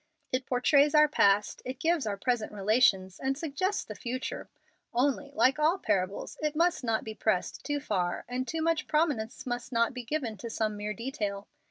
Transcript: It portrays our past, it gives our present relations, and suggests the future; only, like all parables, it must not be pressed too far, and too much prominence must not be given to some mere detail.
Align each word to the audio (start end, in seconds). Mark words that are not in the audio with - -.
It 0.31 0.47
portrays 0.47 0.95
our 0.95 1.07
past, 1.07 1.61
it 1.63 1.79
gives 1.79 2.07
our 2.07 2.17
present 2.17 2.51
relations, 2.51 3.19
and 3.19 3.37
suggests 3.37 3.83
the 3.83 3.93
future; 3.93 4.49
only, 4.95 5.29
like 5.35 5.59
all 5.59 5.77
parables, 5.77 6.37
it 6.41 6.55
must 6.55 6.83
not 6.83 7.03
be 7.03 7.13
pressed 7.13 7.63
too 7.63 7.79
far, 7.79 8.25
and 8.27 8.47
too 8.47 8.63
much 8.63 8.87
prominence 8.87 9.45
must 9.45 9.71
not 9.71 9.93
be 9.93 10.03
given 10.03 10.37
to 10.37 10.49
some 10.49 10.75
mere 10.75 10.95
detail. 10.95 11.47